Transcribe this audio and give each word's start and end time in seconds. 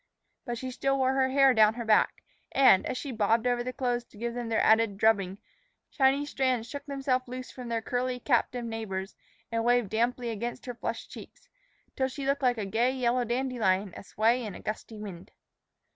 But 0.45 0.57
she 0.57 0.71
still 0.71 0.97
wore 0.97 1.13
her 1.13 1.29
hair 1.29 1.53
down 1.53 1.75
her 1.75 1.85
back, 1.85 2.23
and, 2.51 2.87
as 2.87 2.97
she 2.97 3.11
bobbed 3.11 3.45
over 3.45 3.63
the 3.63 3.71
clothes 3.71 4.03
to 4.05 4.17
give 4.17 4.33
them 4.33 4.49
their 4.49 4.59
added 4.63 4.97
drubbing, 4.97 5.37
shiny 5.91 6.25
strands 6.25 6.67
shook 6.67 6.83
themselves 6.87 7.27
loose 7.27 7.51
from 7.51 7.69
their 7.69 7.83
curly, 7.83 8.19
captive 8.19 8.65
neighbors 8.65 9.15
and 9.51 9.63
waved 9.63 9.91
damply 9.91 10.31
against 10.31 10.65
her 10.65 10.73
flushing 10.73 11.11
cheeks, 11.11 11.47
till 11.95 12.07
she 12.07 12.25
looked 12.25 12.41
like 12.41 12.57
a 12.57 12.65
gay 12.65 12.89
yellow 12.91 13.23
dandelion 13.23 13.93
a 13.95 14.03
sway 14.03 14.43
in 14.43 14.55
a 14.55 14.59
gusty 14.59 14.97
wind. 14.97 15.29